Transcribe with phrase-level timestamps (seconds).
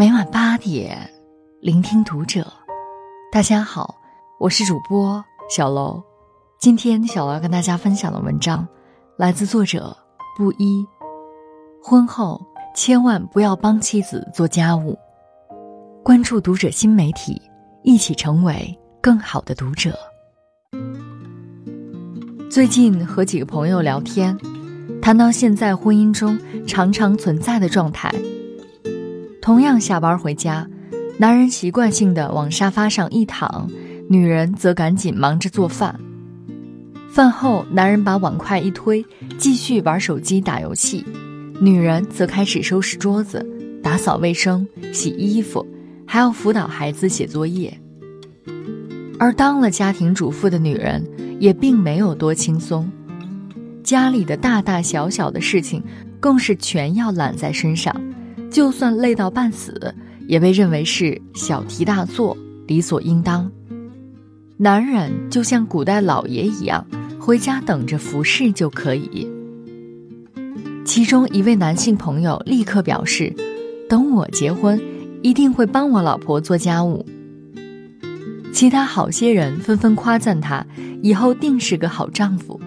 [0.00, 0.96] 每晚八点，
[1.60, 2.50] 聆听读者。
[3.30, 3.94] 大家好，
[4.38, 6.02] 我是主播小楼。
[6.58, 8.66] 今天小楼要跟大家分享的文章，
[9.18, 9.94] 来自作者
[10.38, 10.86] 布衣。
[11.82, 12.40] 婚后
[12.74, 14.98] 千万不要帮妻子做家务。
[16.02, 17.38] 关注读者新媒体，
[17.82, 19.94] 一起成为更好的读者。
[22.50, 24.34] 最近和几个朋友聊天，
[25.02, 28.10] 谈到现在婚姻中常常存在的状态。
[29.40, 30.68] 同样下班回家，
[31.18, 33.68] 男人习惯性的往沙发上一躺，
[34.08, 35.98] 女人则赶紧忙着做饭。
[37.10, 39.04] 饭后，男人把碗筷一推，
[39.38, 41.04] 继续玩手机打游戏，
[41.58, 43.44] 女人则开始收拾桌子、
[43.82, 45.66] 打扫卫生、洗衣服，
[46.06, 47.72] 还要辅导孩子写作业。
[49.18, 51.02] 而当了家庭主妇的女人，
[51.40, 52.88] 也并没有多轻松，
[53.82, 55.82] 家里的大大小小的事情，
[56.20, 57.94] 更是全要揽在身上。
[58.50, 59.94] 就算累到半死，
[60.26, 62.36] 也被认为是小题大做，
[62.66, 63.50] 理所应当。
[64.56, 66.84] 男人就像古代老爷一样，
[67.18, 69.26] 回家等着服侍就可以。
[70.84, 73.32] 其中一位男性朋友立刻表示
[73.88, 74.80] ：“等我结婚，
[75.22, 77.06] 一定会帮我老婆做家务。”
[78.52, 80.66] 其他好些人纷纷夸赞他
[81.02, 82.60] 以后定是个好丈夫，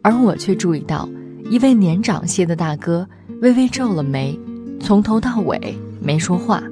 [0.00, 1.08] 而我却注意到
[1.50, 3.06] 一位年长些的大哥
[3.40, 4.38] 微微皱了眉。
[4.82, 6.62] 从头到尾没说话。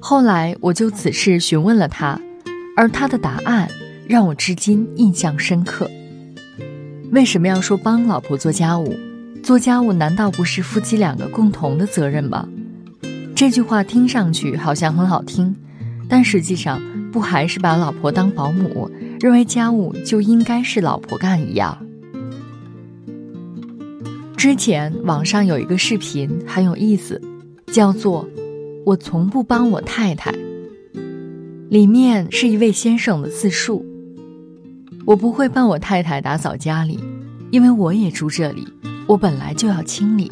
[0.00, 2.20] 后来我就此事询问了他，
[2.76, 3.68] 而他的答案
[4.08, 5.88] 让我至今印象深刻。
[7.12, 8.94] 为什么要说帮老婆做家务？
[9.42, 12.46] 做家务难道不是夫妻两个共同的责任吗？
[13.34, 15.54] 这句话听上去好像很好听，
[16.08, 21.78] 但实际上不还是把老婆当保姆，认为家务就应该是老婆干一样？
[24.38, 27.20] 之前网上有一个视频很有意思，
[27.72, 28.24] 叫做
[28.86, 30.32] “我从不帮我太太”。
[31.68, 33.84] 里面是一位先生的自述
[35.04, 37.00] ：“我不会帮我太太打扫家里，
[37.50, 38.64] 因为我也住这里，
[39.08, 40.30] 我本来就要清理。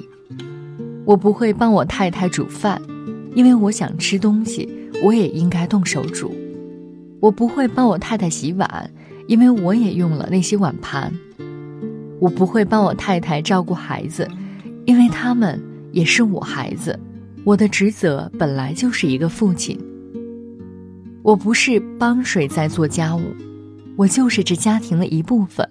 [1.05, 2.81] 我不会帮我太太煮饭，
[3.35, 4.69] 因为我想吃东西，
[5.03, 6.33] 我也应该动手煮。
[7.19, 8.89] 我不会帮我太太洗碗，
[9.27, 11.13] 因为我也用了那些碗盘。”
[12.19, 14.29] 我不会帮我太太照顾孩子，
[14.85, 15.61] 因为他们
[15.93, 16.99] 也是我孩子。
[17.45, 19.79] 我的职责本来就是一个父亲。
[21.23, 23.21] 我不是帮谁在做家务，
[23.97, 25.69] 我就是这家庭的一部分。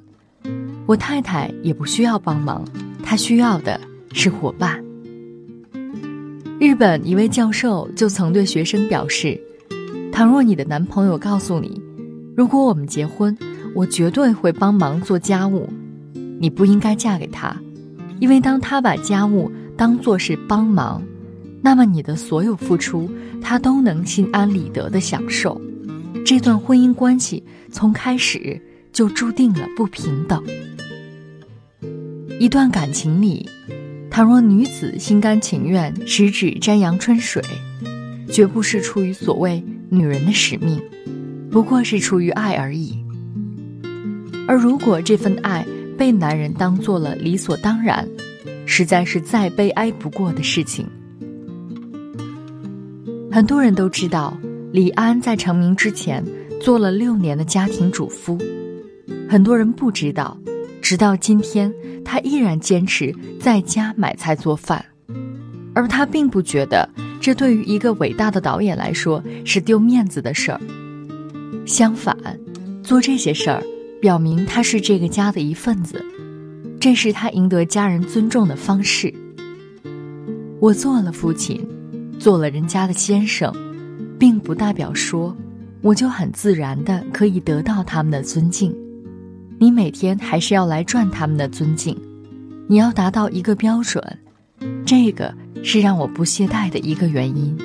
[0.85, 2.63] 我太太也不需要帮忙，
[3.03, 3.79] 她需要的
[4.13, 4.83] 是伙伴。
[6.59, 9.39] 日本一位教授就曾对学生表示
[10.11, 11.81] ：“倘若你的男朋友告诉你，
[12.37, 13.37] 如果我们结婚，
[13.73, 15.67] 我绝对会帮忙做家务。”
[16.39, 17.55] 你不应该嫁给他，
[18.19, 21.01] 因为当他把家务当做是帮忙，
[21.61, 23.09] 那么你的所有付出
[23.41, 25.59] 他都能心安理得的享受。
[26.25, 30.43] 这段婚姻关系从开始就注定了不平等。
[32.39, 33.47] 一段感情里，
[34.09, 37.41] 倘若女子心甘情愿十指沾阳春水，
[38.29, 40.81] 绝不是出于所谓女人的使命，
[41.49, 42.97] 不过是出于爱而已。
[44.47, 45.65] 而如果这份爱，
[45.97, 48.07] 被男人当做了理所当然，
[48.65, 50.87] 实在是再悲哀不过的事情。
[53.31, 54.37] 很多人都知道，
[54.71, 56.23] 李安在成名之前
[56.61, 58.37] 做了六年的家庭主妇。
[59.29, 60.37] 很多人不知道，
[60.81, 61.73] 直到今天，
[62.03, 64.83] 他依然坚持在家买菜做饭，
[65.73, 66.87] 而他并不觉得
[67.19, 70.61] 这对于一个伟大的导演来说是丢面子的事儿。
[71.65, 72.15] 相反，
[72.83, 73.61] 做这些事儿。
[74.05, 76.05] 表明他是这个家的一份子，
[76.79, 79.11] 这是他赢得家人尊重的方式。
[80.59, 81.67] 我做了父亲，
[82.19, 83.51] 做了人家的先生，
[84.19, 85.35] 并不代表说
[85.81, 88.71] 我就很自然的可以得到他们的尊敬。
[89.57, 91.99] 你每天还是要来赚他们的尊敬，
[92.67, 94.03] 你要达到一个标准，
[94.85, 95.33] 这个
[95.63, 97.57] 是让我不懈怠的一个原因。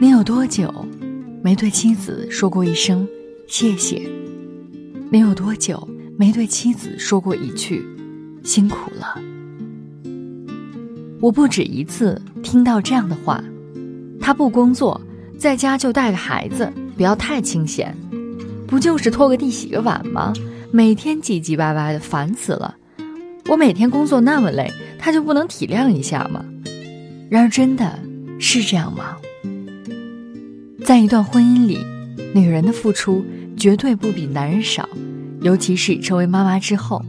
[0.00, 0.84] 你有多久
[1.44, 3.06] 没对妻子说过一声？
[3.50, 4.06] 谢谢，
[5.10, 7.82] 你有多久没对妻子说过一句
[8.44, 9.18] “辛苦了”？
[11.18, 13.42] 我不止一次听到这样的话
[14.20, 15.00] ：“他不工作，
[15.38, 17.96] 在家就带个孩子，不要太清闲，
[18.66, 20.34] 不就是拖个地、洗个碗吗？
[20.70, 22.76] 每天唧唧歪歪的，烦死了！
[23.46, 26.44] 我每天工作那么累，他就不能体谅一下吗？”
[27.30, 27.98] 然而，真的
[28.38, 29.16] 是这样吗？
[30.84, 31.78] 在一段婚姻里，
[32.34, 33.24] 女人的付出。
[33.58, 34.88] 绝对不比男人少，
[35.42, 37.04] 尤其是成为妈妈之后。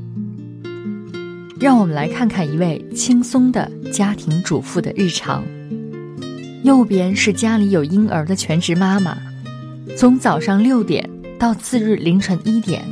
[1.60, 5.44] 让我们来看看一位轻松的家庭主妇的日常。
[6.64, 9.18] 右边是家里有婴儿的全职妈妈，
[9.96, 11.08] 从早上六点
[11.38, 12.84] 到次日凌晨一点，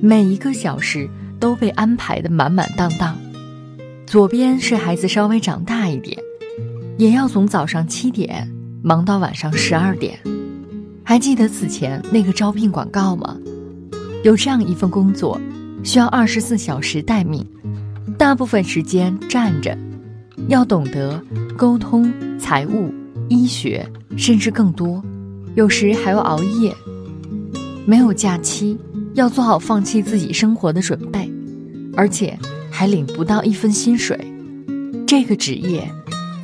[0.00, 1.08] 每一个小时
[1.40, 3.18] 都被安排的满满当当。
[4.06, 6.18] 左边是孩子稍微长大一点，
[6.98, 8.48] 也要从早上七点
[8.82, 10.18] 忙到晚上十二点。
[11.04, 13.36] 还记得此前那个招聘广告吗？
[14.24, 15.40] 有这样一份工作，
[15.82, 17.46] 需要二十四小时待命，
[18.16, 19.76] 大部分时间站着，
[20.48, 21.22] 要懂得
[21.56, 22.92] 沟通、财务。
[23.28, 25.02] 医学，甚至更多，
[25.54, 26.74] 有时还要熬夜，
[27.86, 28.76] 没有假期，
[29.14, 31.32] 要做好放弃自己生活的准备，
[31.96, 32.38] 而且
[32.70, 34.18] 还领不到一分薪水。
[35.06, 35.88] 这个职业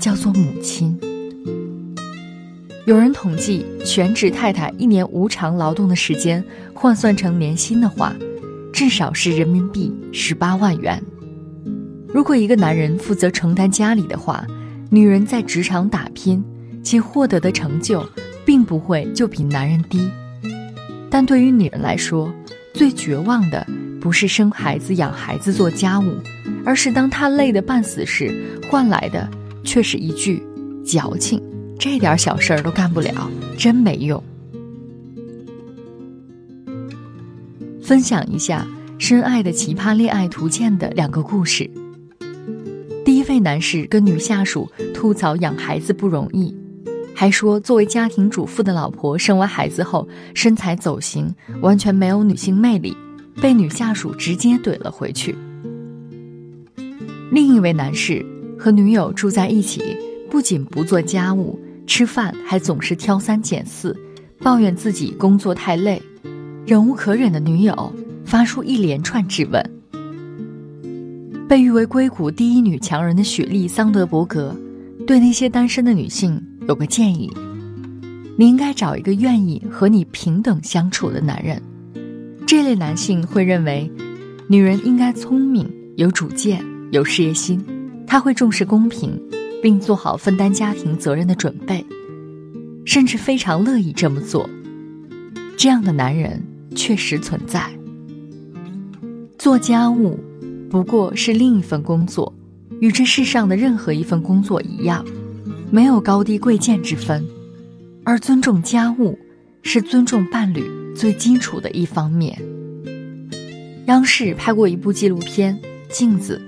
[0.01, 0.99] 叫做母亲。
[2.89, 6.43] 有人统计，全职太太一年无偿劳动的时间
[6.73, 8.17] 换算成年薪的话，
[8.73, 10.99] 至少是人民币十八万元。
[12.09, 14.43] 如果一个男人负责承担家里的话，
[14.89, 16.43] 女人在职场打拼。
[16.83, 18.03] 其获得的成就，
[18.47, 20.09] 并不会就比男人低，
[21.11, 22.33] 但对于女人来说，
[22.73, 23.67] 最绝望的
[24.01, 26.15] 不是生孩子、养孩子、做家务，
[26.65, 28.35] 而是当她累得半死时，
[28.71, 29.29] 换来的
[29.63, 30.43] 却是一句
[30.83, 31.43] “矫情”，
[31.79, 34.21] 这点小事儿都干不了，真没用。
[37.81, 38.67] 分享一下
[38.99, 41.71] 深爱的奇葩恋爱图鉴的两个故事。
[43.05, 46.55] 第一位男士跟女下属吐槽养孩子不容易。
[47.15, 51.33] 还说，作为家庭主妇的老婆生完孩子后身材走形，
[51.63, 52.97] 完全没有女性魅力，
[53.41, 55.35] 被女下属直接怼了回去。
[57.31, 58.25] 另一位男士
[58.59, 59.83] 和女友住在一起，
[60.31, 63.97] 不仅不做家务，吃饭还总是挑三拣四，
[64.41, 66.01] 抱怨自己工作太累。
[66.67, 67.93] 忍无可忍的女友
[68.27, 69.71] 发出一连串质问。
[71.49, 74.55] 被誉为硅谷第一女强人的雪莉·桑德伯格，
[75.07, 76.41] 对那些单身的女性。
[76.69, 77.33] 有个建议，
[78.37, 81.61] 你应该找一个愿意和你平等相处的男人。
[82.47, 83.91] 这类男性会认为，
[84.47, 86.63] 女人应该聪明、有主见、
[86.93, 87.59] 有事业心，
[88.07, 89.19] 他会重视公平，
[89.63, 91.85] 并做好分担家庭责任的准备，
[92.85, 94.49] 甚至非常乐意这么做。
[95.57, 96.43] 这样的男人
[96.75, 97.69] 确实存在。
[99.39, 100.19] 做家务
[100.71, 102.33] 不过是另一份工作，
[102.81, 105.05] 与这世上的任何一份工作一样。
[105.71, 107.25] 没有高低贵贱之分，
[108.05, 109.19] 而尊重家务
[109.63, 110.65] 是尊重伴侣
[110.95, 112.41] 最基础的一方面。
[113.87, 115.59] 央视拍过一部纪录片
[115.95, 116.41] 《镜子》，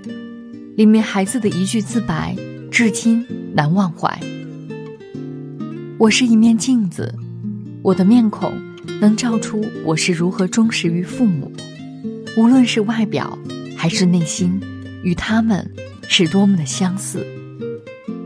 [0.76, 2.34] 里面孩子的一句自白
[2.70, 4.08] 至今难忘怀
[5.98, 7.12] ：“我是一面镜子，
[7.82, 8.52] 我的面孔
[9.00, 11.50] 能照出我是如何忠实于父母，
[12.36, 13.36] 无论是外表
[13.76, 14.58] 还是内心，
[15.02, 15.68] 与他们
[16.08, 17.26] 是多么的相似。”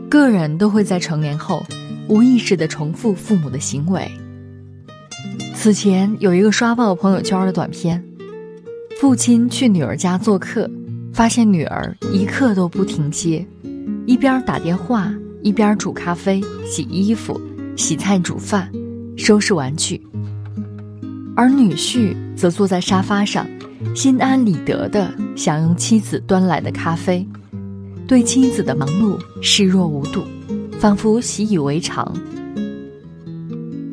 [0.07, 1.65] 个人都会在成年后
[2.07, 4.09] 无意识地重复父母的行为。
[5.55, 8.01] 此前有一个刷爆朋友圈的短片：
[9.01, 10.69] 父亲去女儿家做客，
[11.11, 13.45] 发现女儿一刻都不停歇，
[14.05, 15.11] 一边打电话，
[15.41, 17.39] 一边煮咖啡、洗衣服、
[17.75, 18.71] 洗菜、煮饭、
[19.17, 19.99] 收拾玩具，
[21.35, 23.47] 而女婿则坐在沙发上，
[23.95, 27.27] 心安理得地享用妻子端来的咖啡。
[28.07, 30.23] 对妻子的忙碌视若无睹，
[30.79, 32.15] 仿佛习以为常。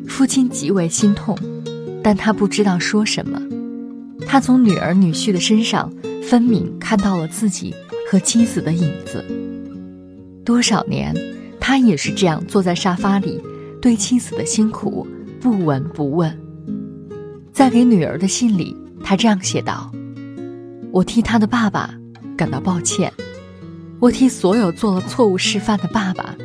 [0.07, 1.35] 父亲极为心痛，
[2.03, 3.41] 但他不知道说什么。
[4.27, 7.73] 他从女儿女婿的身上分明看到了自己
[8.09, 9.25] 和妻子的影子。
[10.45, 11.15] 多少年，
[11.59, 13.41] 他也是这样坐在沙发里，
[13.81, 15.07] 对妻子的辛苦
[15.39, 16.37] 不闻不问。
[17.53, 19.89] 在给女儿的信里，他这样写道
[20.91, 21.93] ：“我替他的爸爸
[22.35, 23.11] 感到抱歉。”
[24.01, 26.35] 我替所有做了错误示范的爸爸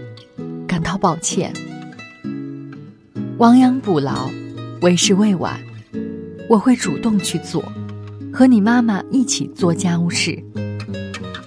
[0.65, 1.53] 感到抱歉。
[3.39, 4.31] 亡羊补牢，
[4.81, 5.59] 为时未晚。
[6.49, 7.65] 我会主动去做，
[8.33, 10.41] 和你妈妈一起做家务事。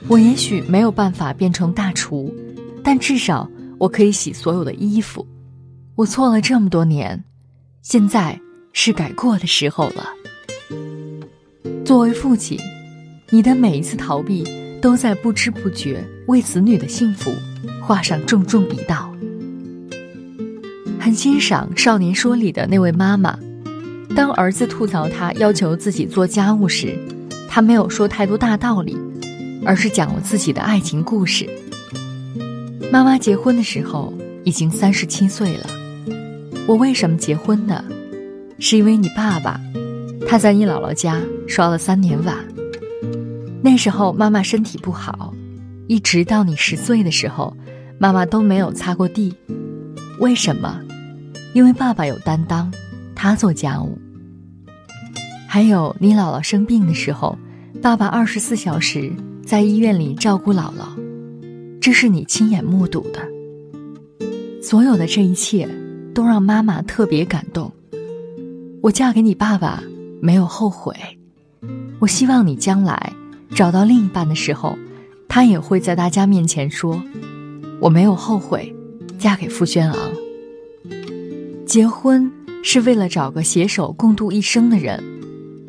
[0.09, 2.33] 我也许没有办法变成大厨，
[2.83, 5.25] 但至少我可以洗所有的衣服。
[5.95, 7.23] 我错了这么多年，
[7.81, 8.39] 现在
[8.73, 10.09] 是改过的时候了。
[11.85, 12.59] 作为父亲，
[13.29, 14.43] 你的每一次逃避。
[14.81, 17.31] 都在不知不觉为子女的幸福
[17.79, 19.13] 画上重重一道。
[20.99, 23.37] 很欣赏《少年说》里的那位妈妈，
[24.15, 26.97] 当儿子吐槽他要求自己做家务时，
[27.47, 28.97] 他没有说太多大道理，
[29.63, 31.47] 而是讲了自己的爱情故事。
[32.91, 35.65] 妈妈结婚的时候已经三十七岁了，
[36.67, 37.85] 我为什么结婚呢？
[38.59, 39.61] 是因为你爸爸，
[40.27, 42.35] 他在你姥姥家刷了三年碗。
[43.61, 45.33] 那时候妈妈身体不好，
[45.87, 47.55] 一直到你十岁的时候，
[47.97, 49.33] 妈妈都没有擦过地。
[50.19, 50.81] 为什么？
[51.53, 52.69] 因为爸爸有担当，
[53.15, 53.97] 他做家务。
[55.47, 57.37] 还有你姥姥生病的时候，
[57.81, 59.09] 爸爸二十四小时
[59.45, 60.87] 在医院里照顾姥姥，
[61.81, 63.27] 这是你亲眼目睹的。
[64.61, 65.67] 所有的这一切，
[66.13, 67.71] 都让妈妈特别感动。
[68.81, 69.83] 我嫁给你爸爸
[70.21, 70.95] 没有后悔，
[71.97, 73.11] 我希望你将来。
[73.53, 74.77] 找到另一半的时候，
[75.27, 77.01] 他也会在大家面前说
[77.81, 78.73] ：“我没有后悔，
[79.17, 80.11] 嫁给傅轩昂。”
[81.65, 82.31] 结婚
[82.63, 85.03] 是为了找个携手共度一生的人，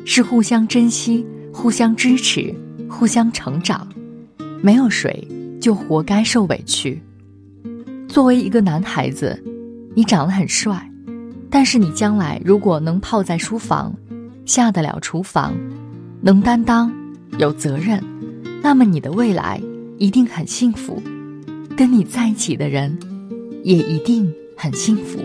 [0.05, 2.55] 是互相珍惜、互相支持、
[2.87, 3.85] 互相成长。
[4.61, 5.27] 没有谁
[5.63, 7.01] 就活该受委屈。
[8.09, 9.41] 作为一个男孩子，
[9.95, 10.91] 你长得很帅，
[11.49, 13.95] 但是你将来如果能泡在书房，
[14.45, 15.55] 下得了厨房，
[16.19, 16.91] 能担当。
[17.39, 18.03] 有责任，
[18.61, 19.59] 那么你的未来
[19.97, 21.01] 一定很幸福，
[21.77, 22.99] 跟你在一起的人
[23.63, 25.19] 也一定很幸福。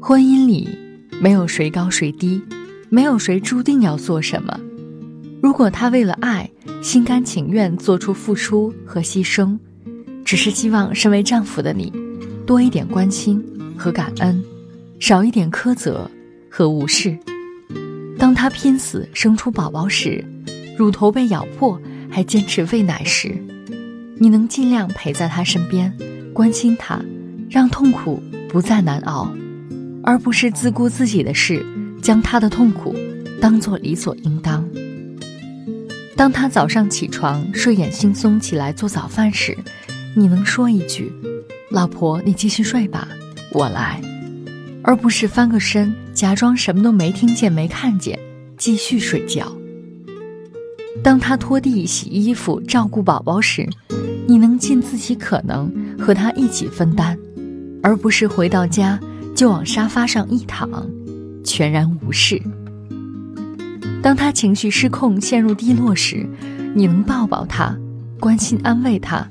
[0.00, 0.66] 婚姻里
[1.20, 2.40] 没有谁高谁低，
[2.88, 4.58] 没有谁注定要做什么。
[5.52, 9.58] 如果他为了爱心甘情愿做出付出和牺牲，
[10.24, 11.92] 只是希望身为丈夫的你
[12.46, 13.44] 多一点关心
[13.76, 14.42] 和感恩，
[14.98, 16.10] 少一点苛责
[16.48, 17.14] 和无视。
[18.18, 20.24] 当他拼死生出宝宝时，
[20.78, 21.78] 乳头被咬破
[22.08, 23.36] 还坚持喂奶时，
[24.16, 25.94] 你能尽量陪在他身边，
[26.32, 26.98] 关心他，
[27.50, 29.30] 让痛苦不再难熬，
[30.02, 31.62] 而不是自顾自己的事，
[32.00, 32.96] 将他的痛苦
[33.38, 34.66] 当做理所应当。
[36.22, 39.58] 当他早上起床睡眼惺忪起来做早饭时，
[40.14, 41.12] 你能说一句
[41.68, 43.08] ：“老婆，你继续睡吧，
[43.50, 44.00] 我来。”
[44.84, 48.16] 而不是翻个身，假装什么都没听见、没看见，
[48.56, 49.52] 继续睡觉。
[51.02, 53.68] 当他拖地、洗衣服、照顾宝宝时，
[54.28, 57.18] 你能尽自己可能和他一起分担，
[57.82, 58.96] 而不是回到家
[59.34, 60.88] 就往沙发上一躺，
[61.42, 62.40] 全然无视。
[64.02, 66.28] 当他情绪失控、陷入低落时，
[66.74, 67.76] 你能抱抱他，
[68.18, 69.26] 关心安慰他，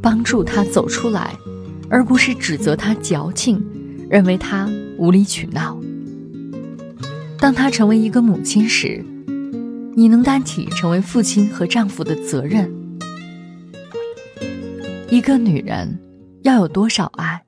[0.00, 1.34] 帮助他走出来，
[1.90, 3.62] 而不是指责他矫情。
[4.10, 5.76] 认为他无理取闹。
[7.38, 9.04] 当他成为一个母亲时，
[9.96, 12.72] 你能担起成为父亲和丈夫的责任。
[15.08, 15.98] 一个女人
[16.42, 17.42] 要有多少爱，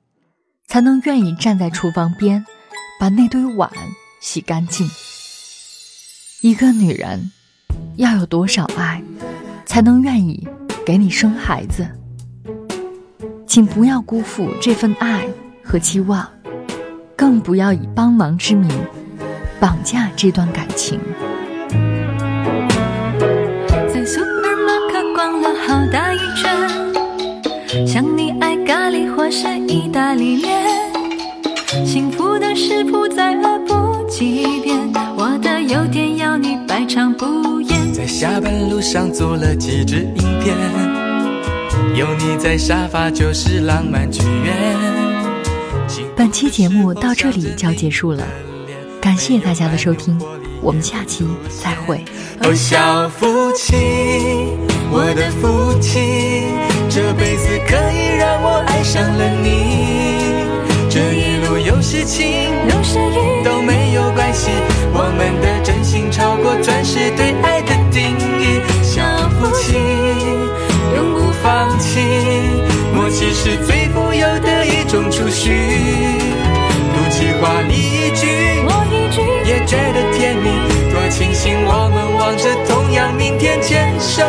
[0.67, 2.43] 才能愿意站在厨房边，
[2.99, 3.71] 把那堆碗
[4.19, 4.89] 洗干净？
[6.41, 7.31] 一个女人
[7.95, 9.01] 要有多少爱，
[9.65, 10.47] 才能愿意
[10.85, 11.87] 给你生孩子？
[13.47, 15.27] 请不要辜负这份爱
[15.63, 16.29] 和期望。
[17.15, 18.69] 更不要以帮忙之名
[19.59, 20.99] 绑架这段感情。
[23.91, 30.63] 在苏尔马克逛了好大一圈，想你爱咖喱或是意大利面，
[31.83, 34.56] 幸福的食谱再饿不几遍，我的优点要你百
[36.87, 37.93] 尝不厌。
[37.93, 40.55] 在下班路上做了几支影片，
[41.95, 44.55] 有你在沙发就是浪漫剧院。
[46.15, 48.23] 本期节目到这里就要结束了，
[49.01, 50.17] 感谢大家的收听，
[50.61, 51.27] 我们下期
[51.61, 52.03] 再会。
[52.41, 53.75] 哦，小夫妻，
[54.89, 55.99] 我的夫妻，
[56.89, 60.47] 这辈子可以让我爱上了你。
[60.89, 62.25] 这一路有事情，
[62.69, 64.49] 有时雨都没有关系，
[64.93, 65.61] 我们的
[66.41, 68.61] 过钻石对爱的定义。
[68.81, 69.03] 小
[69.39, 69.73] 夫妻，
[70.95, 71.99] 永不放弃，
[72.93, 75.51] 默契是最富有的一种储蓄。
[77.41, 78.27] 话你一句，
[78.65, 80.49] 我一句，也觉得甜蜜。
[80.91, 84.23] 多庆幸我们望着同样明天，牵手。